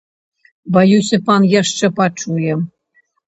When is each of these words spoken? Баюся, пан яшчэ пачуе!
Баюся, 0.77 1.17
пан 1.27 1.45
яшчэ 1.61 1.91
пачуе! 2.01 2.57